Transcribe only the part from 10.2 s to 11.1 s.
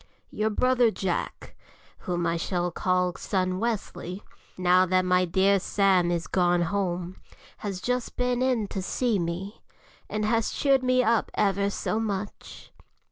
has cheered me